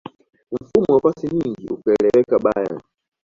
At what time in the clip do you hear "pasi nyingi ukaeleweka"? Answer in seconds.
1.01-2.39